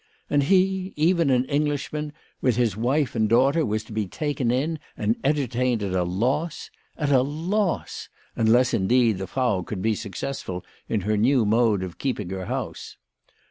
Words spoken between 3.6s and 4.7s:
was to be taken